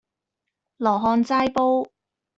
[0.77, 1.91] 羅漢齋煲